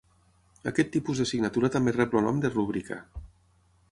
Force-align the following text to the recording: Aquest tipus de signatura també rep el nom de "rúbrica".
Aquest 0.71 0.89
tipus 0.95 1.21
de 1.23 1.27
signatura 1.33 1.69
també 1.77 1.95
rep 1.97 2.17
el 2.21 2.25
nom 2.29 2.39
de 2.45 2.53
"rúbrica". 2.57 3.01